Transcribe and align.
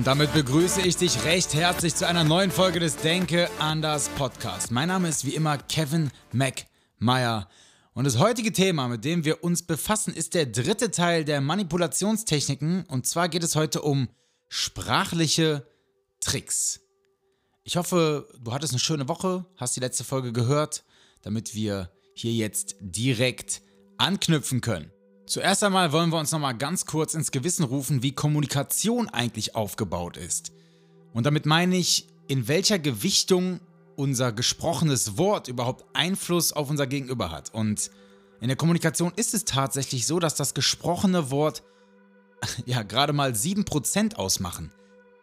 Und 0.00 0.06
damit 0.06 0.32
begrüße 0.32 0.80
ich 0.80 0.96
dich 0.96 1.26
recht 1.26 1.52
herzlich 1.52 1.94
zu 1.94 2.06
einer 2.06 2.24
neuen 2.24 2.50
Folge 2.50 2.80
des 2.80 2.96
Denke 2.96 3.50
anders 3.58 4.08
Podcast. 4.08 4.70
Mein 4.70 4.88
Name 4.88 5.10
ist 5.10 5.26
wie 5.26 5.34
immer 5.34 5.58
Kevin 5.58 6.10
McMeyer. 6.32 7.50
Und 7.92 8.04
das 8.04 8.18
heutige 8.18 8.50
Thema, 8.50 8.88
mit 8.88 9.04
dem 9.04 9.26
wir 9.26 9.44
uns 9.44 9.62
befassen, 9.62 10.14
ist 10.14 10.32
der 10.32 10.46
dritte 10.46 10.90
Teil 10.90 11.26
der 11.26 11.42
Manipulationstechniken. 11.42 12.86
Und 12.86 13.06
zwar 13.06 13.28
geht 13.28 13.44
es 13.44 13.56
heute 13.56 13.82
um 13.82 14.08
sprachliche 14.48 15.68
Tricks. 16.20 16.80
Ich 17.62 17.76
hoffe, 17.76 18.26
du 18.40 18.54
hattest 18.54 18.72
eine 18.72 18.80
schöne 18.80 19.06
Woche, 19.06 19.44
hast 19.56 19.76
die 19.76 19.80
letzte 19.80 20.04
Folge 20.04 20.32
gehört, 20.32 20.82
damit 21.20 21.54
wir 21.54 21.90
hier 22.14 22.32
jetzt 22.32 22.74
direkt 22.80 23.60
anknüpfen 23.98 24.62
können. 24.62 24.90
Zuerst 25.30 25.62
einmal 25.62 25.92
wollen 25.92 26.10
wir 26.10 26.18
uns 26.18 26.32
nochmal 26.32 26.56
ganz 26.56 26.86
kurz 26.86 27.14
ins 27.14 27.30
Gewissen 27.30 27.62
rufen, 27.62 28.02
wie 28.02 28.10
Kommunikation 28.10 29.08
eigentlich 29.08 29.54
aufgebaut 29.54 30.16
ist. 30.16 30.50
Und 31.12 31.24
damit 31.24 31.46
meine 31.46 31.76
ich, 31.76 32.08
in 32.26 32.48
welcher 32.48 32.80
Gewichtung 32.80 33.60
unser 33.94 34.32
gesprochenes 34.32 35.18
Wort 35.18 35.46
überhaupt 35.46 35.84
Einfluss 35.92 36.52
auf 36.52 36.68
unser 36.68 36.88
Gegenüber 36.88 37.30
hat. 37.30 37.54
Und 37.54 37.92
in 38.40 38.48
der 38.48 38.56
Kommunikation 38.56 39.12
ist 39.14 39.32
es 39.32 39.44
tatsächlich 39.44 40.04
so, 40.04 40.18
dass 40.18 40.34
das 40.34 40.52
gesprochene 40.52 41.30
Wort 41.30 41.62
ja 42.66 42.82
gerade 42.82 43.12
mal 43.12 43.30
7% 43.30 44.16
ausmachen. 44.16 44.72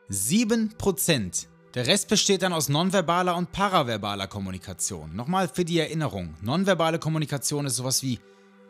7%. 0.10 1.48
Der 1.74 1.86
Rest 1.86 2.08
besteht 2.08 2.44
dann 2.44 2.54
aus 2.54 2.70
nonverbaler 2.70 3.36
und 3.36 3.52
paraverbaler 3.52 4.28
Kommunikation. 4.28 5.14
Nochmal 5.18 5.50
für 5.50 5.66
die 5.66 5.80
Erinnerung. 5.80 6.36
Nonverbale 6.42 6.98
Kommunikation 6.98 7.66
ist 7.66 7.76
sowas 7.76 8.02
wie 8.04 8.22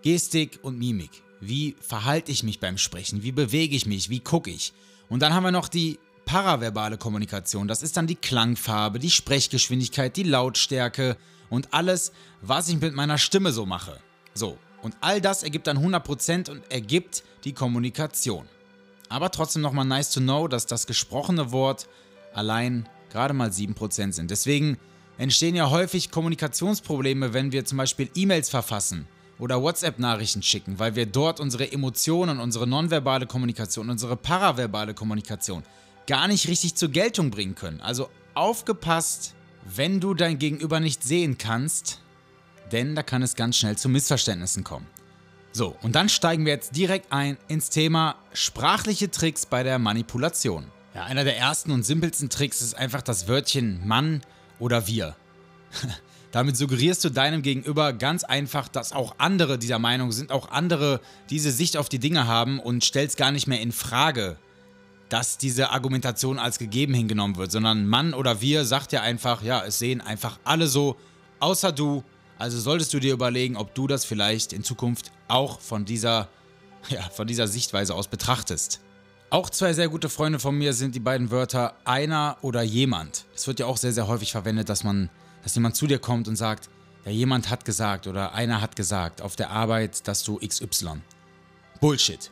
Gestik 0.02 0.58
und 0.64 0.80
Mimik. 0.80 1.27
Wie 1.40 1.76
verhalte 1.80 2.32
ich 2.32 2.44
mich 2.44 2.60
beim 2.60 2.78
Sprechen? 2.78 3.24
Wie 3.24 3.32
bewege 3.32 3.76
ich 3.76 3.86
mich? 3.86 4.10
Wie 4.10 4.20
gucke 4.20 4.50
ich? 4.50 4.74
Und 5.10 5.22
dann 5.22 5.34
haben 5.34 5.44
wir 5.44 5.52
noch 5.52 5.68
die 5.68 6.00
paraverbale 6.26 6.98
Kommunikation. 6.98 7.68
Das 7.68 7.84
ist 7.84 7.96
dann 7.98 8.08
die 8.08 8.16
Klangfarbe, 8.16 9.00
die 9.00 9.12
Sprechgeschwindigkeit, 9.12 10.16
die 10.18 10.24
Lautstärke 10.24 11.16
und 11.50 11.74
alles, 11.74 12.12
was 12.42 12.68
ich 12.70 12.82
mit 12.82 12.94
meiner 12.94 13.18
Stimme 13.18 13.52
so 13.52 13.66
mache. 13.66 14.00
So, 14.34 14.58
und 14.82 14.98
all 15.02 15.22
das 15.22 15.44
ergibt 15.44 15.68
dann 15.68 15.78
100% 15.78 16.50
und 16.50 16.70
ergibt 16.72 17.24
die 17.44 17.54
Kommunikation. 17.54 18.46
Aber 19.10 19.32
trotzdem 19.32 19.62
nochmal 19.62 19.86
nice 19.86 20.12
to 20.12 20.20
know, 20.20 20.48
dass 20.48 20.66
das 20.66 20.86
gesprochene 20.86 21.52
Wort 21.52 21.88
allein 22.34 22.90
gerade 23.10 23.34
mal 23.34 23.50
7% 23.50 24.12
sind. 24.12 24.30
Deswegen 24.30 24.78
entstehen 25.18 25.56
ja 25.56 25.70
häufig 25.70 26.12
Kommunikationsprobleme, 26.12 27.34
wenn 27.34 27.54
wir 27.54 27.64
zum 27.64 27.78
Beispiel 27.78 28.10
E-Mails 28.16 28.50
verfassen 28.50 29.08
oder 29.40 29.62
WhatsApp-Nachrichten 29.62 30.42
schicken, 30.42 30.80
weil 30.80 30.96
wir 30.96 31.06
dort 31.06 31.40
unsere 31.40 31.72
Emotionen, 31.72 32.40
unsere 32.40 32.68
nonverbale 32.68 33.28
Kommunikation, 33.28 33.90
unsere 33.90 34.16
paraverbale 34.16 34.94
Kommunikation 34.94 35.64
gar 36.08 36.28
nicht 36.28 36.48
richtig 36.48 36.76
zur 36.76 36.90
Geltung 36.90 37.30
bringen 37.30 37.56
können. 37.56 37.82
Also 37.82 38.10
aufgepasst, 38.34 39.36
wenn 39.64 40.00
du 40.00 40.14
dein 40.14 40.40
Gegenüber 40.40 40.80
nicht 40.80 41.04
sehen 41.04 41.38
kannst, 41.38 42.02
denn 42.72 42.96
da 42.96 43.04
kann 43.04 43.22
es 43.22 43.36
ganz 43.36 43.58
schnell 43.58 43.78
zu 43.78 43.90
Missverständnissen 43.90 44.64
kommen. 44.64 44.88
So, 45.52 45.76
und 45.82 45.96
dann 45.96 46.10
steigen 46.10 46.46
wir 46.46 46.54
jetzt 46.54 46.76
direkt 46.76 47.12
ein 47.12 47.38
ins 47.48 47.70
Thema 47.70 48.16
sprachliche 48.34 49.10
Tricks 49.10 49.46
bei 49.46 49.64
der 49.64 49.80
Manipulation. 49.80 50.66
Ja, 50.94 51.06
einer 51.06 51.24
der 51.24 51.38
ersten 51.38 51.72
und 51.72 51.84
simpelsten 51.84 52.30
Tricks 52.30 52.62
ist 52.62 52.76
einfach 52.76 53.02
das 53.02 53.28
Wörtchen 53.28 53.86
Mann 53.88 54.22
oder 54.60 54.88
wir. 54.88 55.16
Damit 56.38 56.56
suggerierst 56.56 57.04
du 57.04 57.10
deinem 57.10 57.42
Gegenüber 57.42 57.94
ganz 57.94 58.24
einfach, 58.24 58.68
dass 58.68 58.92
auch 58.92 59.16
andere 59.18 59.58
dieser 59.58 59.80
Meinung 59.80 60.12
sind, 60.12 60.32
auch 60.32 60.52
andere 60.52 61.02
diese 61.32 61.50
Sicht 61.50 61.78
auf 61.78 61.90
die 61.90 61.98
Dinge 61.98 62.28
haben 62.28 62.60
und 62.60 62.84
stellst 62.84 63.18
gar 63.18 63.32
nicht 63.32 63.48
mehr 63.48 63.60
in 63.60 63.72
Frage, 63.72 64.38
dass 65.10 65.40
diese 65.40 65.72
Argumentation 65.72 66.38
als 66.38 66.60
gegeben 66.60 66.94
hingenommen 66.94 67.38
wird, 67.38 67.52
sondern 67.52 67.88
Mann 67.88 68.14
oder 68.14 68.40
wir 68.40 68.66
sagt 68.66 68.92
ja 68.92 69.02
einfach, 69.02 69.42
ja, 69.42 69.66
es 69.66 69.80
sehen 69.80 70.00
einfach 70.00 70.38
alle 70.44 70.68
so, 70.68 70.96
außer 71.40 71.72
du. 71.72 72.04
Also 72.38 72.60
solltest 72.60 72.94
du 72.94 73.00
dir 73.00 73.14
überlegen, 73.14 73.58
ob 73.58 73.74
du 73.74 73.88
das 73.88 74.06
vielleicht 74.06 74.54
in 74.54 74.64
Zukunft 74.64 75.12
auch 75.28 75.60
von 75.60 75.86
dieser, 75.86 76.30
ja, 76.90 77.02
von 77.02 77.26
dieser 77.26 77.48
Sichtweise 77.48 77.96
aus 77.96 78.10
betrachtest. 78.10 78.80
Auch 79.30 79.50
zwei 79.50 79.74
sehr 79.74 79.90
gute 79.90 80.08
Freunde 80.08 80.40
von 80.40 80.58
mir 80.58 80.72
sind 80.72 80.96
die 80.96 81.02
beiden 81.02 81.32
Wörter 81.32 81.76
einer 81.84 82.38
oder 82.42 82.62
jemand. 82.62 83.26
Das 83.34 83.46
wird 83.46 83.60
ja 83.60 83.66
auch 83.66 83.76
sehr, 83.76 83.92
sehr 83.92 84.08
häufig 84.08 84.32
verwendet, 84.32 84.70
dass 84.70 84.86
man 84.86 85.10
dass 85.44 85.56
jemand 85.56 85.76
zu 85.76 85.88
dir 85.88 86.00
kommt 86.00 86.28
und 86.28 86.36
sagt, 86.36 86.70
ja, 87.06 87.12
jemand 87.12 87.50
hat 87.50 87.64
gesagt 87.64 88.08
oder 88.08 88.34
einer 88.34 88.62
hat 88.62 88.76
gesagt 88.76 89.22
auf 89.22 89.36
der 89.36 89.50
Arbeit, 89.50 90.08
dass 90.08 90.24
du 90.24 90.40
XY. 90.46 91.02
Bullshit. 91.80 92.32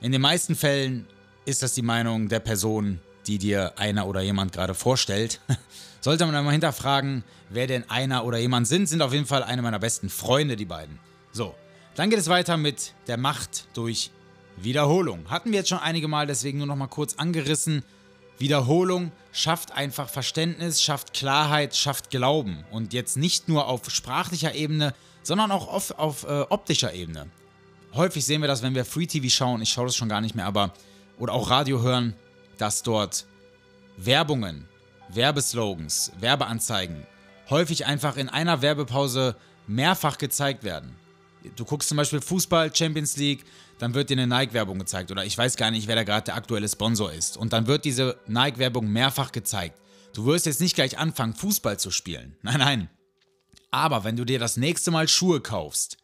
In 0.00 0.12
den 0.12 0.20
meisten 0.20 0.54
Fällen 0.54 1.06
ist 1.44 1.62
das 1.62 1.74
die 1.74 1.82
Meinung 1.82 2.28
der 2.28 2.40
Person, 2.40 3.00
die 3.26 3.38
dir 3.38 3.78
einer 3.78 4.06
oder 4.06 4.20
jemand 4.20 4.52
gerade 4.52 4.74
vorstellt. 4.74 5.40
Sollte 6.00 6.26
man 6.26 6.34
einmal 6.34 6.52
hinterfragen, 6.52 7.24
wer 7.48 7.66
denn 7.66 7.88
einer 7.90 8.24
oder 8.24 8.38
jemand 8.38 8.68
sind, 8.68 8.86
sind 8.88 9.02
auf 9.02 9.12
jeden 9.12 9.26
Fall 9.26 9.42
eine 9.42 9.62
meiner 9.62 9.78
besten 9.78 10.10
Freunde, 10.10 10.56
die 10.56 10.64
beiden. 10.64 10.98
So, 11.32 11.54
dann 11.94 12.10
geht 12.10 12.18
es 12.18 12.28
weiter 12.28 12.56
mit 12.56 12.94
der 13.08 13.16
Macht 13.16 13.66
durch 13.74 14.10
Wiederholung. 14.64 15.30
Hatten 15.30 15.50
wir 15.50 15.58
jetzt 15.58 15.68
schon 15.68 15.78
einige 15.78 16.08
Mal, 16.08 16.26
deswegen 16.26 16.58
nur 16.58 16.66
noch 16.66 16.76
mal 16.76 16.86
kurz 16.86 17.14
angerissen. 17.14 17.84
Wiederholung 18.38 19.12
schafft 19.32 19.72
einfach 19.72 20.08
Verständnis, 20.08 20.82
schafft 20.82 21.12
Klarheit, 21.12 21.74
schafft 21.74 22.10
Glauben. 22.10 22.64
Und 22.70 22.92
jetzt 22.92 23.16
nicht 23.16 23.48
nur 23.48 23.66
auf 23.66 23.90
sprachlicher 23.90 24.54
Ebene, 24.54 24.94
sondern 25.22 25.50
auch 25.50 25.68
auf, 25.68 25.90
auf 25.98 26.24
äh, 26.24 26.42
optischer 26.48 26.92
Ebene. 26.92 27.26
Häufig 27.94 28.24
sehen 28.24 28.40
wir 28.40 28.48
das, 28.48 28.62
wenn 28.62 28.74
wir 28.74 28.84
Free 28.84 29.06
TV 29.06 29.28
schauen, 29.28 29.62
ich 29.62 29.70
schaue 29.70 29.86
das 29.86 29.96
schon 29.96 30.08
gar 30.08 30.20
nicht 30.20 30.34
mehr, 30.34 30.46
aber 30.46 30.72
oder 31.18 31.32
auch 31.32 31.50
Radio 31.50 31.80
hören, 31.82 32.14
dass 32.58 32.82
dort 32.82 33.26
Werbungen, 33.96 34.68
Werbeslogans, 35.08 36.12
Werbeanzeigen 36.20 37.06
häufig 37.50 37.86
einfach 37.86 38.16
in 38.16 38.28
einer 38.28 38.62
Werbepause 38.62 39.36
mehrfach 39.66 40.18
gezeigt 40.18 40.64
werden. 40.64 40.96
Du 41.56 41.64
guckst 41.64 41.88
zum 41.88 41.96
Beispiel 41.96 42.20
Fußball, 42.20 42.74
Champions 42.74 43.16
League, 43.16 43.44
dann 43.78 43.94
wird 43.94 44.10
dir 44.10 44.14
eine 44.14 44.26
Nike-Werbung 44.26 44.78
gezeigt 44.78 45.10
oder 45.10 45.24
ich 45.24 45.36
weiß 45.36 45.56
gar 45.56 45.70
nicht, 45.70 45.86
wer 45.86 45.96
da 45.96 46.04
gerade 46.04 46.24
der 46.24 46.34
aktuelle 46.34 46.68
Sponsor 46.68 47.12
ist. 47.12 47.36
Und 47.36 47.52
dann 47.52 47.66
wird 47.66 47.84
diese 47.84 48.18
Nike-Werbung 48.26 48.88
mehrfach 48.88 49.32
gezeigt. 49.32 49.78
Du 50.14 50.26
wirst 50.26 50.46
jetzt 50.46 50.60
nicht 50.60 50.74
gleich 50.74 50.98
anfangen, 50.98 51.34
Fußball 51.34 51.78
zu 51.78 51.90
spielen. 51.90 52.36
Nein, 52.42 52.58
nein. 52.58 52.90
Aber 53.70 54.04
wenn 54.04 54.16
du 54.16 54.24
dir 54.24 54.38
das 54.38 54.56
nächste 54.56 54.90
Mal 54.90 55.08
Schuhe 55.08 55.40
kaufst 55.40 55.98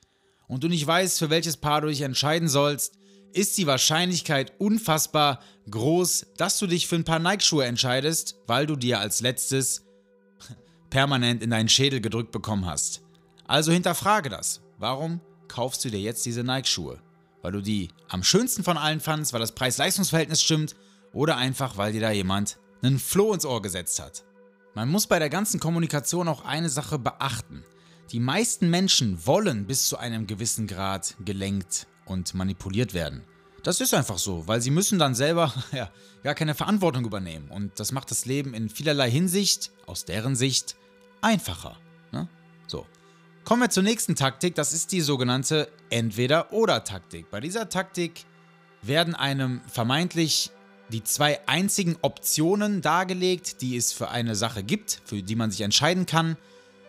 und 0.49 0.63
du 0.63 0.69
nicht 0.69 0.87
weißt, 0.87 1.19
für 1.19 1.31
welches 1.31 1.57
Paar 1.57 1.81
du 1.81 1.89
dich 1.89 2.03
entscheiden 2.03 2.49
sollst, 2.49 2.99
ist 3.33 3.57
die 3.59 3.67
Wahrscheinlichkeit 3.67 4.53
unfassbar 4.59 5.41
groß, 5.71 6.27
dass 6.37 6.59
du 6.59 6.67
dich 6.67 6.87
für 6.87 6.97
ein 6.97 7.05
paar 7.05 7.19
Nike-Schuhe 7.19 7.65
entscheidest, 7.65 8.37
weil 8.47 8.67
du 8.67 8.77
dir 8.77 9.01
als 9.01 9.21
letztes 9.21 9.85
permanent 10.91 11.43
in 11.43 11.51
deinen 11.51 11.69
Schädel 11.69 12.01
gedrückt 12.01 12.33
bekommen 12.33 12.67
hast. 12.67 13.03
Also 13.47 13.73
hinterfrage 13.73 14.29
das. 14.29 14.61
Warum 14.79 15.21
kaufst 15.49 15.85
du 15.85 15.91
dir 15.91 16.01
jetzt 16.01 16.25
diese 16.27 16.43
Nike-Schuhe? 16.45 17.01
weil 17.45 17.53
du 17.53 17.61
die 17.61 17.91
am 18.09 18.23
schönsten 18.23 18.65
von 18.65 18.79
allen 18.79 19.01
fandst, 19.01 19.35
weil 19.35 19.41
das 19.41 19.53
Preis-Leistungs-Verhältnis 19.53 20.41
stimmt 20.41 20.75
oder 21.13 21.37
einfach, 21.37 21.77
weil 21.77 21.93
dir 21.93 22.01
da 22.01 22.11
jemand 22.11 22.59
einen 22.83 22.99
Floh 22.99 23.35
ins 23.35 23.45
Ohr 23.45 23.61
gesetzt 23.61 24.01
hat. 24.01 24.25
Man 24.75 24.91
muss 24.91 25.07
bei 25.07 25.19
der 25.19 25.29
ganzen 25.29 25.61
Kommunikation 25.61 26.27
auch 26.27 26.43
eine 26.47 26.71
Sache 26.71 26.99
beachten. 26.99 27.63
Die 28.13 28.19
meisten 28.19 28.71
Menschen 28.71 29.27
wollen 29.27 29.67
bis 29.67 29.89
zu 29.89 29.99
einem 29.99 30.27
gewissen 30.27 30.67
Grad 30.67 31.17
gelenkt 31.23 31.87
und 32.07 32.33
manipuliert 32.33 32.95
werden. 32.95 33.23
Das 33.63 33.83
ist 33.83 33.93
einfach 33.93 34.19
so, 34.19 34.49
weil 34.49 34.63
sie 34.63 34.71
müssen 34.71 34.99
dann 34.99 35.15
selber 35.15 35.53
ja, 35.73 35.91
gar 36.23 36.35
keine 36.35 36.55
Verantwortung 36.55 37.05
übernehmen. 37.05 37.51
Und 37.51 37.79
das 37.79 37.93
macht 37.93 38.11
das 38.11 38.25
Leben 38.25 38.55
in 38.55 38.71
vielerlei 38.71 39.11
Hinsicht, 39.11 39.71
aus 39.85 40.07
deren 40.07 40.35
Sicht, 40.35 40.77
einfacher. 41.21 41.77
Ne? 42.11 42.27
So. 42.67 42.87
Kommen 43.45 43.61
wir 43.61 43.69
zur 43.69 43.83
nächsten 43.83 44.17
Taktik, 44.17 44.55
das 44.55 44.73
ist 44.73 44.91
die 44.91 45.03
sogenannte 45.03 45.69
Entweder-Oder-Taktik. 45.91 47.31
Bei 47.31 47.41
dieser 47.41 47.69
Taktik 47.69 48.25
werden 48.81 49.15
einem 49.15 49.61
vermeintlich 49.71 50.51
die 50.89 51.05
zwei 51.05 51.47
einzigen 51.47 51.97
Optionen 52.01 52.81
dargelegt, 52.81 53.61
die 53.61 53.77
es 53.77 53.93
für 53.93 54.09
eine 54.09 54.35
Sache 54.35 54.63
gibt, 54.63 55.03
für 55.05 55.23
die 55.23 55.37
man 55.37 55.51
sich 55.51 55.61
entscheiden 55.61 56.07
kann. 56.07 56.39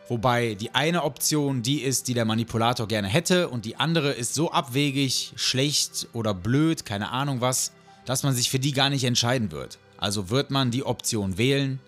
Wobei 0.08 0.54
die 0.54 0.74
eine 0.74 1.04
Option 1.04 1.62
die 1.62 1.82
ist, 1.82 2.08
die 2.08 2.14
der 2.14 2.24
Manipulator 2.24 2.88
gerne 2.88 3.10
hätte 3.10 3.50
und 3.50 3.66
die 3.66 3.76
andere 3.76 4.14
ist 4.14 4.34
so 4.34 4.50
abwegig, 4.50 5.34
schlecht 5.36 6.08
oder 6.14 6.34
blöd, 6.34 6.86
keine 6.86 7.12
Ahnung 7.12 7.42
was, 7.42 7.74
dass 8.06 8.24
man 8.24 8.34
sich 8.34 8.50
für 8.50 8.60
die 8.60 8.72
gar 8.72 8.90
nicht 8.90 9.04
entscheiden 9.04 9.52
wird. 9.52 9.78
Also 9.98 10.30
wird 10.30 10.52
man 10.52 10.72
die 10.72 10.86
Option 10.86 11.38
wählen, 11.38 11.82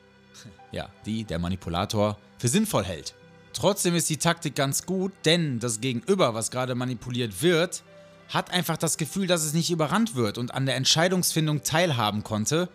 ja, 0.70 0.90
die 1.06 1.24
der 1.24 1.40
Manipulator 1.40 2.16
für 2.38 2.46
sinnvoll 2.46 2.84
hält. 2.84 3.16
Trotzdem 3.56 3.94
ist 3.94 4.10
die 4.10 4.18
Taktik 4.18 4.54
ganz 4.54 4.84
gut, 4.84 5.12
denn 5.24 5.60
das 5.60 5.80
Gegenüber, 5.80 6.34
was 6.34 6.50
gerade 6.50 6.74
manipuliert 6.74 7.40
wird, 7.40 7.84
hat 8.28 8.50
einfach 8.50 8.76
das 8.76 8.98
Gefühl, 8.98 9.26
dass 9.26 9.44
es 9.44 9.54
nicht 9.54 9.70
überrannt 9.70 10.14
wird 10.14 10.36
und 10.36 10.52
an 10.52 10.66
der 10.66 10.76
Entscheidungsfindung 10.76 11.62
teilhaben 11.62 12.22
konnte. 12.22 12.68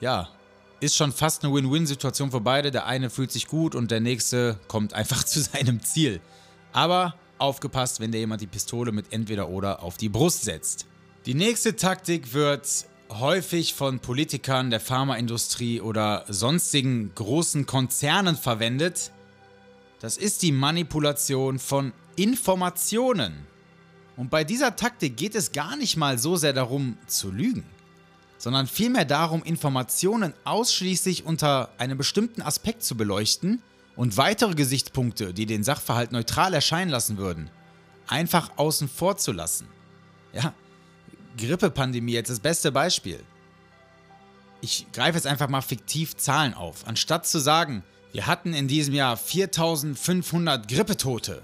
Ja, 0.00 0.28
ist 0.80 0.96
schon 0.96 1.12
fast 1.12 1.44
eine 1.44 1.54
Win-Win-Situation 1.54 2.32
für 2.32 2.40
beide. 2.40 2.72
Der 2.72 2.86
eine 2.86 3.10
fühlt 3.10 3.30
sich 3.30 3.46
gut 3.46 3.76
und 3.76 3.92
der 3.92 4.00
nächste 4.00 4.58
kommt 4.66 4.92
einfach 4.92 5.22
zu 5.24 5.40
seinem 5.40 5.82
Ziel. 5.82 6.20
Aber 6.72 7.14
aufgepasst, 7.38 8.00
wenn 8.00 8.10
dir 8.10 8.18
jemand 8.18 8.40
die 8.40 8.48
Pistole 8.48 8.90
mit 8.90 9.12
entweder 9.12 9.48
oder 9.50 9.84
auf 9.84 9.98
die 9.98 10.08
Brust 10.08 10.42
setzt. 10.42 10.86
Die 11.26 11.34
nächste 11.34 11.76
Taktik 11.76 12.34
wird 12.34 12.86
häufig 13.08 13.74
von 13.74 14.00
Politikern 14.00 14.70
der 14.70 14.80
Pharmaindustrie 14.80 15.80
oder 15.80 16.24
sonstigen 16.26 17.12
großen 17.14 17.66
Konzernen 17.66 18.34
verwendet. 18.34 19.12
Das 20.00 20.16
ist 20.16 20.42
die 20.42 20.52
Manipulation 20.52 21.58
von 21.58 21.92
Informationen. 22.16 23.46
Und 24.16 24.30
bei 24.30 24.44
dieser 24.44 24.76
Taktik 24.76 25.16
geht 25.16 25.34
es 25.34 25.52
gar 25.52 25.76
nicht 25.76 25.96
mal 25.96 26.18
so 26.18 26.36
sehr 26.36 26.52
darum 26.52 26.96
zu 27.06 27.30
lügen, 27.30 27.64
sondern 28.38 28.66
vielmehr 28.66 29.04
darum, 29.04 29.42
Informationen 29.42 30.34
ausschließlich 30.44 31.24
unter 31.24 31.70
einem 31.78 31.98
bestimmten 31.98 32.42
Aspekt 32.42 32.82
zu 32.84 32.96
beleuchten 32.96 33.62
und 33.96 34.16
weitere 34.16 34.54
Gesichtspunkte, 34.54 35.34
die 35.34 35.46
den 35.46 35.64
Sachverhalt 35.64 36.12
neutral 36.12 36.54
erscheinen 36.54 36.90
lassen 36.90 37.16
würden, 37.16 37.50
einfach 38.06 38.50
außen 38.56 38.88
vor 38.88 39.16
zu 39.16 39.32
lassen. 39.32 39.66
Ja, 40.32 40.52
Grippepandemie 41.36 42.12
jetzt 42.12 42.30
das 42.30 42.40
beste 42.40 42.70
Beispiel. 42.70 43.20
Ich 44.60 44.86
greife 44.92 45.16
jetzt 45.16 45.26
einfach 45.26 45.48
mal 45.48 45.60
fiktiv 45.60 46.16
Zahlen 46.16 46.54
auf. 46.54 46.86
Anstatt 46.86 47.26
zu 47.26 47.38
sagen, 47.38 47.82
wir 48.14 48.28
hatten 48.28 48.54
in 48.54 48.68
diesem 48.68 48.94
Jahr 48.94 49.16
4500 49.16 50.68
Grippetote. 50.68 51.42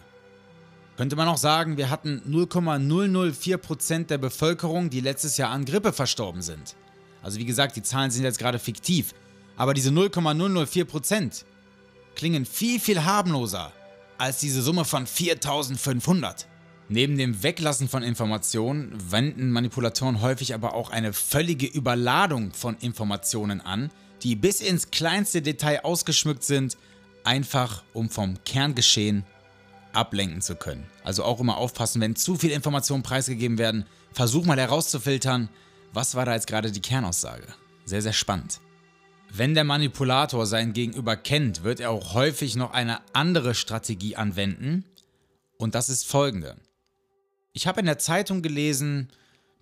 Könnte 0.96 1.16
man 1.16 1.26
auch 1.26 1.36
sagen, 1.36 1.76
wir 1.76 1.90
hatten 1.90 2.22
0,004% 2.30 4.06
der 4.06 4.18
Bevölkerung, 4.18 4.88
die 4.88 5.00
letztes 5.00 5.36
Jahr 5.36 5.50
an 5.50 5.64
Grippe 5.64 5.92
verstorben 5.92 6.42
sind. 6.42 6.76
Also 7.24 7.40
wie 7.40 7.44
gesagt, 7.44 7.74
die 7.74 7.82
Zahlen 7.82 8.12
sind 8.12 8.22
jetzt 8.22 8.38
gerade 8.38 8.60
fiktiv. 8.60 9.14
Aber 9.56 9.74
diese 9.74 9.90
0,004% 9.90 11.42
klingen 12.14 12.46
viel, 12.46 12.78
viel 12.78 13.04
harmloser 13.04 13.72
als 14.16 14.38
diese 14.38 14.62
Summe 14.62 14.84
von 14.84 15.08
4500. 15.08 16.46
Neben 16.88 17.18
dem 17.18 17.42
Weglassen 17.42 17.88
von 17.88 18.04
Informationen 18.04 18.96
wenden 19.10 19.50
Manipulatoren 19.50 20.20
häufig 20.20 20.54
aber 20.54 20.74
auch 20.74 20.90
eine 20.90 21.12
völlige 21.14 21.66
Überladung 21.66 22.52
von 22.52 22.76
Informationen 22.76 23.60
an, 23.60 23.90
die 24.22 24.36
bis 24.36 24.60
ins 24.60 24.90
kleinste 24.90 25.42
Detail 25.42 25.84
ausgeschmückt 25.84 26.44
sind, 26.44 26.76
einfach 27.24 27.82
um 27.92 28.10
vom 28.10 28.42
Kerngeschehen 28.44 29.24
ablenken 29.92 30.40
zu 30.40 30.54
können. 30.54 30.86
Also 31.04 31.24
auch 31.24 31.40
immer 31.40 31.56
aufpassen, 31.56 32.00
wenn 32.00 32.16
zu 32.16 32.36
viele 32.36 32.54
Informationen 32.54 33.02
preisgegeben 33.02 33.58
werden, 33.58 33.86
versuch 34.12 34.44
mal 34.44 34.58
herauszufiltern, 34.58 35.48
was 35.92 36.14
war 36.14 36.24
da 36.24 36.34
jetzt 36.34 36.46
gerade 36.46 36.70
die 36.70 36.80
Kernaussage. 36.80 37.46
Sehr, 37.84 38.02
sehr 38.02 38.12
spannend. 38.12 38.60
Wenn 39.32 39.54
der 39.54 39.64
Manipulator 39.64 40.46
sein 40.46 40.72
Gegenüber 40.72 41.16
kennt, 41.16 41.62
wird 41.62 41.80
er 41.80 41.90
auch 41.90 42.14
häufig 42.14 42.56
noch 42.56 42.72
eine 42.72 43.00
andere 43.12 43.54
Strategie 43.54 44.16
anwenden 44.16 44.84
und 45.56 45.74
das 45.74 45.88
ist 45.88 46.06
folgende. 46.06 46.56
Ich 47.52 47.66
habe 47.66 47.80
in 47.80 47.86
der 47.86 47.98
Zeitung 47.98 48.42
gelesen, 48.42 49.10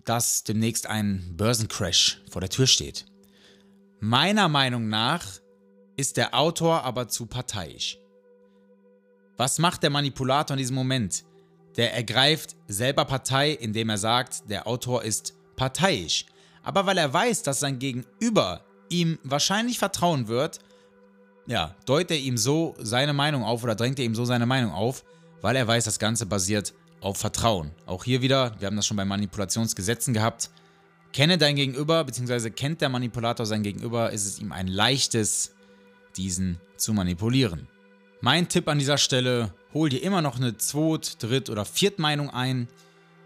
dass 0.05 0.43
demnächst 0.43 0.87
ein 0.87 1.33
Börsencrash 1.37 2.21
vor 2.29 2.41
der 2.41 2.49
Tür 2.49 2.67
steht. 2.67 3.05
Meiner 4.01 4.47
Meinung 4.47 4.87
nach 4.87 5.25
ist 5.97 6.15
der 6.15 6.33
Autor 6.33 6.83
aber 6.83 7.09
zu 7.09 7.25
parteiisch. 7.25 7.97
Was 9.35 9.59
macht 9.59 9.83
der 9.83 9.89
Manipulator 9.89 10.55
in 10.55 10.59
diesem 10.59 10.75
Moment? 10.75 11.25
Der 11.75 11.93
ergreift 11.93 12.55
selber 12.67 13.03
Partei, 13.03 13.51
indem 13.51 13.89
er 13.89 13.97
sagt, 13.97 14.49
der 14.49 14.67
Autor 14.67 15.03
ist 15.03 15.33
parteiisch. 15.57 16.25
Aber 16.63 16.85
weil 16.85 16.97
er 16.97 17.13
weiß, 17.13 17.43
dass 17.43 17.59
sein 17.59 17.77
Gegenüber 17.77 18.63
ihm 18.87 19.19
wahrscheinlich 19.23 19.79
vertrauen 19.79 20.29
wird, 20.29 20.59
ja, 21.45 21.75
deutet 21.85 22.11
er 22.11 22.19
ihm 22.19 22.37
so 22.37 22.75
seine 22.79 23.13
Meinung 23.13 23.43
auf 23.43 23.63
oder 23.63 23.75
drängt 23.75 23.99
er 23.99 24.05
ihm 24.05 24.15
so 24.15 24.23
seine 24.23 24.45
Meinung 24.45 24.71
auf, 24.71 25.03
weil 25.41 25.57
er 25.57 25.67
weiß, 25.67 25.83
das 25.83 25.99
Ganze 25.99 26.25
basiert 26.25 26.73
auf 27.01 27.17
Vertrauen. 27.17 27.71
Auch 27.85 28.05
hier 28.05 28.21
wieder, 28.21 28.55
wir 28.59 28.67
haben 28.67 28.75
das 28.77 28.87
schon 28.87 28.97
bei 28.97 29.05
Manipulationsgesetzen 29.05 30.13
gehabt, 30.13 30.51
Kenne 31.11 31.37
dein 31.37 31.55
Gegenüber, 31.55 32.03
beziehungsweise 32.03 32.51
kennt 32.51 32.81
der 32.81 32.89
Manipulator 32.89 33.45
sein 33.45 33.63
Gegenüber, 33.63 34.11
ist 34.11 34.25
es 34.25 34.39
ihm 34.39 34.51
ein 34.51 34.67
leichtes, 34.67 35.53
diesen 36.17 36.59
zu 36.77 36.93
manipulieren. 36.93 37.67
Mein 38.21 38.47
Tipp 38.49 38.67
an 38.67 38.79
dieser 38.79 38.97
Stelle, 38.97 39.53
hol 39.73 39.89
dir 39.89 40.03
immer 40.03 40.21
noch 40.21 40.37
eine 40.37 40.57
Zweit-, 40.57 41.21
Dritt- 41.23 41.49
oder 41.49 41.65
Viertmeinung 41.65 42.29
ein 42.29 42.67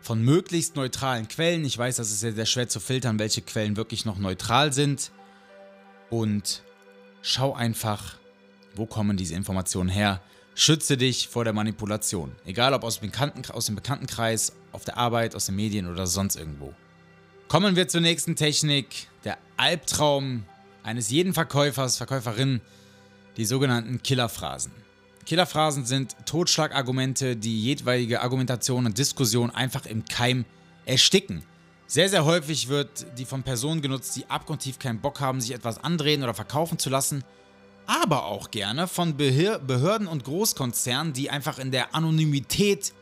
von 0.01 0.21
möglichst 0.21 0.75
neutralen 0.75 1.27
Quellen. 1.27 1.65
Ich 1.65 1.77
weiß, 1.77 1.95
das 1.95 2.11
ist 2.11 2.19
sehr, 2.19 2.33
sehr 2.33 2.45
schwer 2.45 2.67
zu 2.67 2.79
filtern, 2.79 3.19
welche 3.19 3.41
Quellen 3.41 3.77
wirklich 3.77 4.05
noch 4.05 4.17
neutral 4.17 4.71
sind. 4.71 5.11
Und 6.09 6.61
schau 7.21 7.53
einfach, 7.53 8.17
wo 8.75 8.85
kommen 8.85 9.17
diese 9.17 9.33
Informationen 9.33 9.89
her. 9.89 10.21
Schütze 10.55 10.97
dich 10.97 11.27
vor 11.27 11.43
der 11.43 11.53
Manipulation. 11.53 12.33
Egal 12.45 12.73
ob 12.73 12.83
aus 12.83 12.99
Bekannten, 12.99 13.49
aus 13.51 13.65
dem 13.65 13.75
Bekanntenkreis, 13.75 14.53
auf 14.71 14.83
der 14.83 14.97
Arbeit, 14.97 15.35
aus 15.35 15.47
den 15.47 15.55
Medien 15.55 15.87
oder 15.87 16.05
sonst 16.05 16.35
irgendwo. 16.35 16.73
Kommen 17.53 17.75
wir 17.75 17.87
zur 17.87 18.01
nächsten 18.01 18.35
Technik. 18.35 19.09
Der 19.23 19.37
Albtraum 19.57 20.43
eines 20.81 21.11
jeden 21.11 21.35
Verkäufers, 21.35 21.97
Verkäuferin, 21.97 22.61
die 23.37 23.45
sogenannten 23.45 24.01
Killerphrasen. 24.01 24.71
Killerphrasen 25.27 25.85
sind 25.85 26.15
Totschlagargumente, 26.25 27.35
die 27.35 27.61
jedweilige 27.61 28.21
Argumentation 28.21 28.87
und 28.87 28.97
Diskussion 28.97 29.51
einfach 29.51 29.85
im 29.85 30.03
Keim 30.05 30.45
ersticken. 30.85 31.43
Sehr, 31.85 32.09
sehr 32.09 32.25
häufig 32.25 32.69
wird 32.69 33.05
die 33.19 33.25
von 33.25 33.43
Personen 33.43 33.83
genutzt, 33.83 34.15
die 34.15 34.27
abgrundtief 34.31 34.79
keinen 34.79 34.99
Bock 34.99 35.19
haben, 35.19 35.39
sich 35.39 35.53
etwas 35.53 35.77
andrehen 35.77 36.23
oder 36.23 36.33
verkaufen 36.33 36.79
zu 36.79 36.89
lassen, 36.89 37.23
aber 37.85 38.25
auch 38.25 38.49
gerne 38.49 38.87
von 38.87 39.15
Behörden 39.15 40.07
und 40.07 40.23
Großkonzernen, 40.23 41.13
die 41.13 41.29
einfach 41.29 41.59
in 41.59 41.69
der 41.69 41.93
Anonymität 41.93 42.93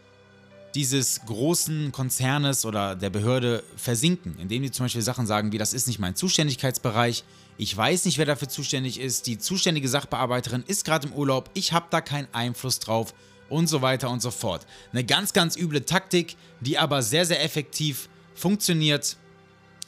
dieses 0.75 1.21
großen 1.25 1.91
Konzernes 1.91 2.65
oder 2.65 2.95
der 2.95 3.09
Behörde 3.09 3.63
versinken, 3.75 4.37
indem 4.39 4.63
die 4.63 4.71
zum 4.71 4.85
Beispiel 4.85 5.01
Sachen 5.01 5.27
sagen 5.27 5.51
wie, 5.51 5.57
das 5.57 5.73
ist 5.73 5.87
nicht 5.87 5.99
mein 5.99 6.15
Zuständigkeitsbereich, 6.15 7.23
ich 7.57 7.75
weiß 7.75 8.05
nicht, 8.05 8.17
wer 8.17 8.25
dafür 8.25 8.49
zuständig 8.49 8.99
ist, 8.99 9.27
die 9.27 9.37
zuständige 9.37 9.87
Sachbearbeiterin 9.87 10.63
ist 10.65 10.85
gerade 10.85 11.07
im 11.07 11.13
Urlaub, 11.13 11.49
ich 11.53 11.73
habe 11.73 11.87
da 11.89 12.01
keinen 12.01 12.27
Einfluss 12.31 12.79
drauf 12.79 13.13
und 13.49 13.67
so 13.67 13.81
weiter 13.81 14.09
und 14.09 14.21
so 14.21 14.31
fort. 14.31 14.65
Eine 14.91 15.03
ganz, 15.03 15.33
ganz 15.33 15.57
üble 15.57 15.85
Taktik, 15.85 16.37
die 16.61 16.77
aber 16.77 17.03
sehr, 17.03 17.25
sehr 17.25 17.43
effektiv 17.43 18.09
funktioniert. 18.33 19.17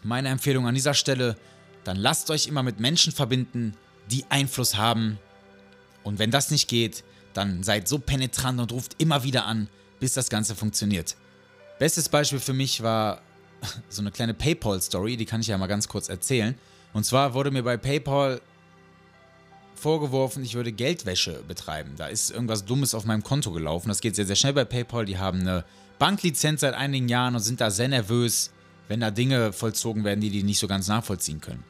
Meine 0.03 0.29
Empfehlung 0.29 0.67
an 0.67 0.75
dieser 0.75 0.93
Stelle, 0.93 1.37
dann 1.83 1.97
lasst 1.97 2.29
euch 2.29 2.47
immer 2.47 2.61
mit 2.61 2.79
Menschen 2.79 3.13
verbinden, 3.13 3.75
die 4.11 4.25
Einfluss 4.29 4.75
haben. 4.75 5.17
Und 6.03 6.19
wenn 6.19 6.29
das 6.29 6.51
nicht 6.51 6.67
geht, 6.67 7.03
dann 7.33 7.63
seid 7.63 7.87
so 7.87 7.99
penetrant 7.99 8.59
und 8.59 8.71
ruft 8.71 8.95
immer 8.99 9.23
wieder 9.23 9.45
an, 9.45 9.69
bis 10.03 10.11
das 10.11 10.29
Ganze 10.29 10.53
funktioniert. 10.53 11.15
Bestes 11.79 12.09
Beispiel 12.09 12.41
für 12.41 12.51
mich 12.51 12.83
war 12.83 13.21
so 13.87 14.01
eine 14.01 14.11
kleine 14.11 14.33
PayPal-Story, 14.33 15.15
die 15.15 15.23
kann 15.23 15.39
ich 15.39 15.47
ja 15.47 15.57
mal 15.57 15.67
ganz 15.67 15.87
kurz 15.87 16.09
erzählen. 16.09 16.55
Und 16.91 17.05
zwar 17.05 17.33
wurde 17.33 17.51
mir 17.51 17.63
bei 17.63 17.77
PayPal 17.77 18.41
vorgeworfen, 19.75 20.43
ich 20.43 20.55
würde 20.55 20.73
Geldwäsche 20.73 21.41
betreiben. 21.47 21.93
Da 21.95 22.07
ist 22.07 22.31
irgendwas 22.31 22.65
Dummes 22.65 22.93
auf 22.93 23.05
meinem 23.05 23.23
Konto 23.23 23.51
gelaufen. 23.51 23.87
Das 23.87 24.01
geht 24.01 24.17
sehr, 24.17 24.25
sehr 24.25 24.35
schnell 24.35 24.51
bei 24.51 24.65
PayPal. 24.65 25.05
Die 25.05 25.17
haben 25.17 25.39
eine 25.39 25.63
Banklizenz 25.99 26.59
seit 26.59 26.73
einigen 26.73 27.07
Jahren 27.07 27.35
und 27.35 27.41
sind 27.41 27.61
da 27.61 27.71
sehr 27.71 27.87
nervös, 27.87 28.51
wenn 28.89 28.99
da 28.99 29.09
Dinge 29.09 29.53
vollzogen 29.53 30.03
werden, 30.03 30.19
die 30.19 30.31
die 30.31 30.43
nicht 30.43 30.59
so 30.59 30.67
ganz 30.67 30.89
nachvollziehen 30.89 31.39
können. 31.39 31.63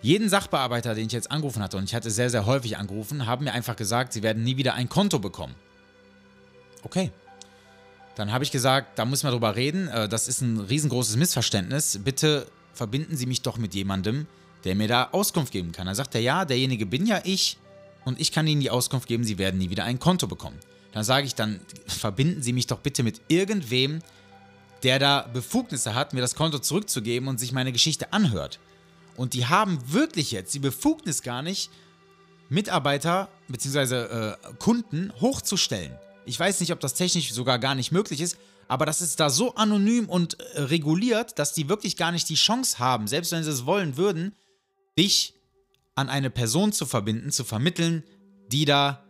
Jeden 0.00 0.30
Sachbearbeiter, 0.30 0.94
den 0.94 1.08
ich 1.08 1.12
jetzt 1.12 1.30
angerufen 1.30 1.62
hatte, 1.62 1.76
und 1.76 1.84
ich 1.84 1.94
hatte 1.94 2.10
sehr, 2.10 2.30
sehr 2.30 2.46
häufig 2.46 2.78
angerufen, 2.78 3.26
haben 3.26 3.44
mir 3.44 3.52
einfach 3.52 3.76
gesagt, 3.76 4.14
sie 4.14 4.22
werden 4.22 4.44
nie 4.44 4.56
wieder 4.56 4.72
ein 4.72 4.88
Konto 4.88 5.18
bekommen. 5.18 5.54
Okay, 6.82 7.10
dann 8.16 8.32
habe 8.32 8.42
ich 8.42 8.50
gesagt, 8.50 8.98
da 8.98 9.04
müssen 9.04 9.26
wir 9.26 9.30
drüber 9.30 9.54
reden. 9.54 9.88
Äh, 9.88 10.08
das 10.08 10.26
ist 10.26 10.40
ein 10.40 10.58
riesengroßes 10.58 11.16
Missverständnis. 11.16 12.00
Bitte 12.02 12.46
verbinden 12.72 13.16
Sie 13.16 13.26
mich 13.26 13.42
doch 13.42 13.58
mit 13.58 13.74
jemandem, 13.74 14.26
der 14.64 14.74
mir 14.74 14.88
da 14.88 15.10
Auskunft 15.12 15.52
geben 15.52 15.70
kann. 15.72 15.86
Dann 15.86 15.94
sagt 15.94 16.14
er, 16.14 16.20
ja, 16.20 16.44
derjenige 16.44 16.86
bin 16.86 17.06
ja 17.06 17.20
ich 17.24 17.58
und 18.04 18.18
ich 18.18 18.32
kann 18.32 18.46
Ihnen 18.46 18.60
die 18.60 18.70
Auskunft 18.70 19.06
geben, 19.06 19.22
Sie 19.22 19.38
werden 19.38 19.58
nie 19.58 19.70
wieder 19.70 19.84
ein 19.84 20.00
Konto 20.00 20.26
bekommen. 20.26 20.58
Dann 20.92 21.04
sage 21.04 21.26
ich, 21.26 21.34
dann 21.34 21.60
verbinden 21.86 22.42
Sie 22.42 22.54
mich 22.54 22.66
doch 22.66 22.78
bitte 22.78 23.02
mit 23.02 23.20
irgendwem, 23.28 24.00
der 24.82 24.98
da 24.98 25.28
Befugnisse 25.32 25.94
hat, 25.94 26.14
mir 26.14 26.22
das 26.22 26.34
Konto 26.34 26.58
zurückzugeben 26.58 27.28
und 27.28 27.38
sich 27.38 27.52
meine 27.52 27.72
Geschichte 27.72 28.12
anhört. 28.14 28.58
Und 29.16 29.34
die 29.34 29.46
haben 29.46 29.78
wirklich 29.92 30.32
jetzt 30.32 30.54
die 30.54 30.58
Befugnis 30.58 31.22
gar 31.22 31.42
nicht, 31.42 31.70
Mitarbeiter 32.48 33.28
bzw. 33.48 33.94
Äh, 33.94 34.36
Kunden 34.58 35.12
hochzustellen. 35.20 35.92
Ich 36.26 36.38
weiß 36.38 36.60
nicht, 36.60 36.72
ob 36.72 36.80
das 36.80 36.94
technisch 36.94 37.32
sogar 37.32 37.58
gar 37.58 37.74
nicht 37.74 37.92
möglich 37.92 38.20
ist, 38.20 38.36
aber 38.68 38.84
das 38.84 39.00
ist 39.00 39.20
da 39.20 39.30
so 39.30 39.54
anonym 39.54 40.08
und 40.08 40.38
äh, 40.40 40.62
reguliert, 40.62 41.38
dass 41.38 41.52
die 41.52 41.68
wirklich 41.68 41.96
gar 41.96 42.12
nicht 42.12 42.28
die 42.28 42.34
Chance 42.34 42.78
haben, 42.78 43.06
selbst 43.06 43.32
wenn 43.32 43.44
sie 43.44 43.50
es 43.50 43.64
wollen 43.64 43.96
würden, 43.96 44.34
dich 44.98 45.34
an 45.94 46.08
eine 46.08 46.30
Person 46.30 46.72
zu 46.72 46.84
verbinden, 46.84 47.30
zu 47.30 47.44
vermitteln, 47.44 48.02
die 48.50 48.64
da 48.64 49.04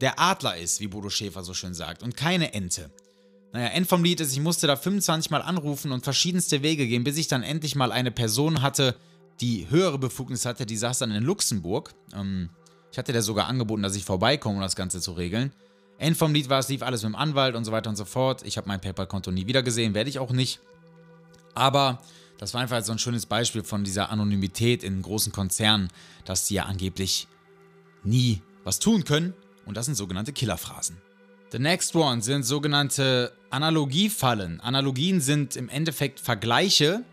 der 0.00 0.20
Adler 0.20 0.56
ist, 0.56 0.80
wie 0.80 0.86
Bodo 0.86 1.10
Schäfer 1.10 1.42
so 1.42 1.54
schön 1.54 1.74
sagt, 1.74 2.02
und 2.02 2.16
keine 2.16 2.54
Ente. 2.54 2.90
Naja, 3.52 3.68
End 3.68 3.88
vom 3.88 4.04
Lied 4.04 4.20
ist, 4.20 4.32
ich 4.32 4.40
musste 4.40 4.66
da 4.66 4.76
25 4.76 5.30
Mal 5.30 5.42
anrufen 5.42 5.92
und 5.92 6.04
verschiedenste 6.04 6.62
Wege 6.62 6.86
gehen, 6.86 7.04
bis 7.04 7.16
ich 7.16 7.26
dann 7.26 7.42
endlich 7.42 7.74
mal 7.74 7.90
eine 7.90 8.10
Person 8.10 8.62
hatte, 8.62 8.96
die 9.40 9.68
höhere 9.70 9.98
Befugnis 9.98 10.44
hatte, 10.44 10.66
die 10.66 10.76
saß 10.76 10.98
dann 10.98 11.10
in 11.10 11.24
Luxemburg. 11.24 11.94
Ähm, 12.14 12.50
ich 12.92 12.98
hatte 12.98 13.12
der 13.12 13.22
sogar 13.22 13.46
angeboten, 13.46 13.82
dass 13.82 13.96
ich 13.96 14.04
vorbeikomme, 14.04 14.56
um 14.56 14.60
das 14.60 14.76
Ganze 14.76 15.00
zu 15.00 15.12
regeln. 15.12 15.52
End 16.00 16.16
vom 16.16 16.32
Lied 16.32 16.48
war, 16.48 16.58
es 16.58 16.68
lief 16.70 16.82
alles 16.82 17.02
mit 17.02 17.12
dem 17.12 17.14
Anwalt 17.14 17.54
und 17.54 17.66
so 17.66 17.72
weiter 17.72 17.90
und 17.90 17.96
so 17.96 18.06
fort. 18.06 18.42
Ich 18.42 18.56
habe 18.56 18.66
mein 18.66 18.80
PayPal-Konto 18.80 19.30
nie 19.30 19.46
wieder 19.46 19.62
gesehen, 19.62 19.92
werde 19.92 20.08
ich 20.08 20.18
auch 20.18 20.32
nicht. 20.32 20.58
Aber 21.54 22.00
das 22.38 22.54
war 22.54 22.62
einfach 22.62 22.82
so 22.82 22.92
ein 22.92 22.98
schönes 22.98 23.26
Beispiel 23.26 23.62
von 23.62 23.84
dieser 23.84 24.08
Anonymität 24.08 24.82
in 24.82 25.02
großen 25.02 25.30
Konzernen, 25.30 25.88
dass 26.24 26.46
die 26.46 26.54
ja 26.54 26.64
angeblich 26.64 27.28
nie 28.02 28.40
was 28.64 28.78
tun 28.78 29.04
können. 29.04 29.34
Und 29.66 29.76
das 29.76 29.84
sind 29.84 29.94
sogenannte 29.94 30.32
Killerphrasen. 30.32 30.96
The 31.52 31.58
next 31.58 31.94
one 31.94 32.22
sind 32.22 32.44
sogenannte 32.44 33.32
Analogiefallen. 33.50 34.58
Analogien 34.60 35.20
sind 35.20 35.54
im 35.54 35.68
Endeffekt 35.68 36.18
Vergleiche 36.18 37.04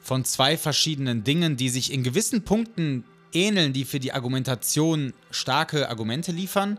von 0.00 0.26
zwei 0.26 0.58
verschiedenen 0.58 1.24
Dingen, 1.24 1.56
die 1.56 1.70
sich 1.70 1.94
in 1.94 2.02
gewissen 2.02 2.44
Punkten 2.44 3.04
ähneln, 3.32 3.72
die 3.72 3.86
für 3.86 4.00
die 4.00 4.12
Argumentation 4.12 5.14
starke 5.30 5.88
Argumente 5.88 6.30
liefern, 6.30 6.78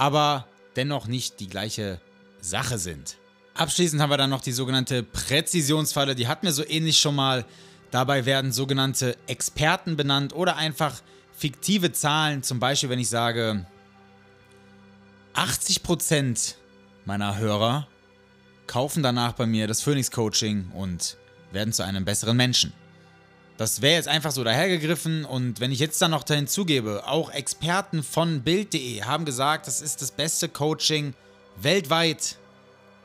aber 0.00 0.46
dennoch 0.76 1.06
nicht 1.06 1.40
die 1.40 1.46
gleiche 1.46 2.00
Sache 2.40 2.78
sind. 2.78 3.18
Abschließend 3.52 4.00
haben 4.00 4.08
wir 4.08 4.16
dann 4.16 4.30
noch 4.30 4.40
die 4.40 4.52
sogenannte 4.52 5.02
Präzisionsfalle, 5.02 6.14
die 6.14 6.26
hatten 6.26 6.46
wir 6.46 6.54
so 6.54 6.66
ähnlich 6.66 6.98
schon 6.98 7.14
mal. 7.14 7.44
Dabei 7.90 8.24
werden 8.24 8.50
sogenannte 8.50 9.14
Experten 9.26 9.96
benannt 9.96 10.34
oder 10.34 10.56
einfach 10.56 11.02
fiktive 11.36 11.92
Zahlen, 11.92 12.42
zum 12.42 12.60
Beispiel 12.60 12.88
wenn 12.88 12.98
ich 12.98 13.10
sage, 13.10 13.66
80% 15.34 16.54
meiner 17.04 17.36
Hörer 17.36 17.86
kaufen 18.66 19.02
danach 19.02 19.32
bei 19.32 19.44
mir 19.44 19.66
das 19.66 19.82
Phoenix 19.82 20.10
Coaching 20.10 20.70
und 20.72 21.18
werden 21.52 21.74
zu 21.74 21.84
einem 21.84 22.06
besseren 22.06 22.38
Menschen. 22.38 22.72
Das 23.60 23.82
wäre 23.82 23.96
jetzt 23.96 24.08
einfach 24.08 24.32
so 24.32 24.42
dahergegriffen 24.42 25.26
und 25.26 25.60
wenn 25.60 25.70
ich 25.70 25.80
jetzt 25.80 26.00
dann 26.00 26.12
noch 26.12 26.22
dahin 26.22 26.46
zugebe, 26.46 27.06
auch 27.06 27.30
Experten 27.30 28.02
von 28.02 28.40
Bild.de 28.40 29.02
haben 29.02 29.26
gesagt, 29.26 29.66
das 29.66 29.82
ist 29.82 30.00
das 30.00 30.12
beste 30.12 30.48
Coaching 30.48 31.12
weltweit, 31.60 32.38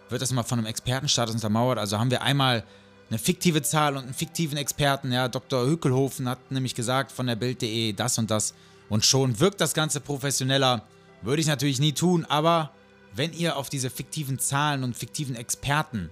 wird 0.07 0.21
das 0.21 0.31
mal 0.31 0.43
von 0.43 0.59
einem 0.59 0.67
Expertenstatus 0.67 1.35
untermauert. 1.35 1.77
Also 1.77 1.99
haben 1.99 2.09
wir 2.09 2.21
einmal 2.21 2.63
eine 3.09 3.19
fiktive 3.19 3.63
Zahl 3.63 3.97
und 3.97 4.05
einen 4.05 4.13
fiktiven 4.13 4.57
Experten. 4.57 5.11
Ja, 5.11 5.27
Dr. 5.27 5.65
Hückelhofen 5.65 6.29
hat 6.29 6.49
nämlich 6.49 6.73
gesagt 6.73 7.11
von 7.11 7.27
der 7.27 7.35
Bild.de 7.35 7.91
das 7.91 8.17
und 8.17 8.31
das 8.31 8.53
und 8.87 9.05
schon 9.05 9.41
wirkt 9.41 9.59
das 9.59 9.73
Ganze 9.73 9.99
professioneller. 9.99 10.83
Würde 11.21 11.41
ich 11.41 11.47
natürlich 11.47 11.81
nie 11.81 11.91
tun, 11.91 12.23
aber 12.29 12.71
wenn 13.13 13.33
ihr 13.33 13.57
auf 13.57 13.67
diese 13.67 13.89
fiktiven 13.89 14.39
Zahlen 14.39 14.85
und 14.85 14.95
fiktiven 14.95 15.35
Experten 15.35 16.11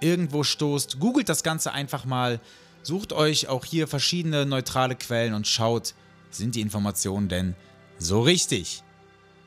irgendwo 0.00 0.42
stoßt, 0.42 0.98
googelt 0.98 1.28
das 1.28 1.44
Ganze 1.44 1.72
einfach 1.72 2.04
mal, 2.04 2.40
sucht 2.86 3.12
euch 3.12 3.48
auch 3.48 3.64
hier 3.64 3.88
verschiedene 3.88 4.46
neutrale 4.46 4.94
Quellen 4.94 5.34
und 5.34 5.46
schaut, 5.46 5.94
sind 6.30 6.54
die 6.54 6.60
Informationen 6.60 7.28
denn 7.28 7.54
so 7.98 8.20
richtig? 8.22 8.82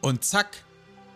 Und 0.01 0.24
zack, 0.24 0.63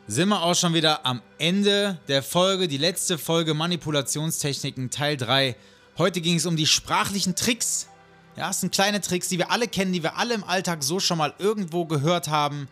sind 0.08 0.30
wir 0.30 0.42
auch 0.42 0.56
schon 0.56 0.74
wieder 0.74 1.06
am 1.06 1.22
Ende 1.38 2.00
der 2.08 2.24
Folge, 2.24 2.68
die 2.68 2.78
letzte 2.78 3.18
Folge 3.18 3.54
Manipulationstechniken 3.54 4.90
Teil 4.90 5.18
3. 5.18 5.56
Heute 5.98 6.22
ging 6.22 6.38
es 6.38 6.46
um 6.46 6.56
die 6.56 6.68
sprachlichen 6.68 7.36
Tricks. 7.36 7.88
Ja, 8.36 8.50
es 8.50 8.62
sind 8.62 8.74
kleine 8.74 9.02
Tricks, 9.02 9.30
die 9.30 9.38
wir 9.38 9.52
alle 9.52 9.68
kennen, 9.68 9.94
die 9.94 10.04
wir 10.04 10.18
alle 10.18 10.34
im 10.34 10.44
Alltag 10.44 10.84
so 10.84 11.00
schon 11.00 11.18
mal 11.18 11.34
irgendwo 11.40 11.86
gehört 11.86 12.30
haben 12.30 12.68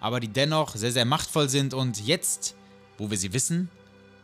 aber 0.00 0.18
die 0.18 0.28
dennoch 0.28 0.74
sehr, 0.74 0.92
sehr 0.92 1.04
machtvoll 1.04 1.48
sind 1.48 1.74
und 1.74 2.04
jetzt, 2.04 2.56
wo 2.98 3.10
wir 3.10 3.18
sie 3.18 3.32
wissen, 3.32 3.70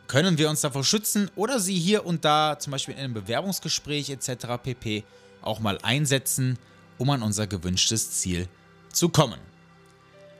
können 0.07 0.37
wir 0.37 0.49
uns 0.49 0.61
davor 0.61 0.83
schützen 0.83 1.29
oder 1.35 1.59
sie 1.59 1.75
hier 1.75 2.05
und 2.05 2.25
da, 2.25 2.57
zum 2.59 2.71
Beispiel 2.71 2.95
in 2.95 3.01
einem 3.01 3.13
Bewerbungsgespräch 3.13 4.09
etc. 4.09 4.29
pp. 4.61 5.03
auch 5.41 5.59
mal 5.59 5.77
einsetzen, 5.83 6.57
um 6.97 7.09
an 7.09 7.21
unser 7.21 7.47
gewünschtes 7.47 8.11
Ziel 8.11 8.47
zu 8.91 9.09
kommen. 9.09 9.39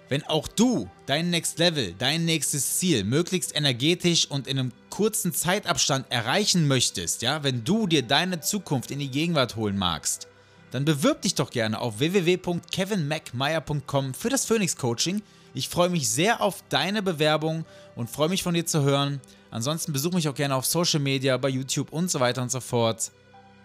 Wenn 0.09 0.23
auch 0.23 0.47
du 0.47 0.89
dein 1.05 1.31
Next 1.31 1.59
Level, 1.59 1.93
dein 1.97 2.23
nächstes 2.23 2.77
Ziel 2.77 3.03
möglichst 3.03 3.53
energetisch 3.55 4.25
und 4.25 4.47
in 4.47 4.57
einem 4.57 4.71
kurzen 4.89 5.33
Zeitabstand 5.33 6.09
erreichen 6.09 6.65
möchtest, 6.65 7.21
ja, 7.21 7.43
wenn 7.43 7.65
du 7.65 7.87
dir 7.87 8.03
deine 8.03 8.39
Zukunft 8.39 8.89
in 8.89 8.99
die 8.99 9.11
Gegenwart 9.11 9.57
holen 9.57 9.77
magst, 9.77 10.29
dann 10.71 10.85
bewirb 10.85 11.23
dich 11.23 11.35
doch 11.35 11.49
gerne 11.49 11.79
auf 11.79 11.99
www.kevinmacmeyer.com 11.99 14.13
für 14.13 14.29
das 14.29 14.45
Phoenix 14.45 14.77
Coaching. 14.77 15.21
Ich 15.53 15.67
freue 15.69 15.89
mich 15.89 16.09
sehr 16.09 16.41
auf 16.41 16.61
deine 16.69 17.01
Bewerbung 17.01 17.65
und 17.95 18.09
freue 18.09 18.27
mich 18.29 18.43
von 18.43 18.53
dir 18.53 18.65
zu 18.65 18.83
hören. 18.83 19.19
Ansonsten 19.51 19.93
besuch 19.93 20.13
mich 20.13 20.27
auch 20.27 20.35
gerne 20.35 20.55
auf 20.55 20.65
Social 20.65 20.99
Media, 20.99 21.37
bei 21.37 21.49
YouTube 21.49 21.91
und 21.91 22.11
so 22.11 22.19
weiter 22.19 22.41
und 22.41 22.51
so 22.51 22.59
fort 22.59 23.11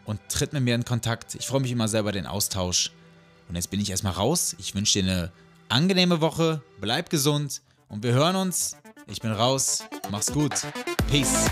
und 0.05 0.21
tritt 0.29 0.53
mit 0.53 0.63
mir 0.63 0.75
in 0.75 0.85
Kontakt. 0.85 1.35
Ich 1.35 1.47
freue 1.47 1.61
mich 1.61 1.73
immer 1.73 1.89
sehr 1.89 2.01
über 2.01 2.13
den 2.13 2.27
Austausch. 2.27 2.93
Und 3.49 3.57
jetzt 3.57 3.71
bin 3.71 3.81
ich 3.81 3.91
erstmal 3.91 4.13
raus. 4.13 4.57
Ich 4.59 4.75
wünsche 4.75 5.03
dir 5.03 5.11
eine 5.11 5.33
angenehme 5.69 6.21
Woche, 6.21 6.63
bleib 6.81 7.11
gesund 7.11 7.61
und 7.89 8.03
wir 8.03 8.13
hören 8.13 8.37
uns. 8.37 8.77
Ich 9.07 9.21
bin 9.21 9.33
raus. 9.33 9.85
Mach's 10.11 10.33
gut. 10.33 10.53
Peace. 11.11 11.51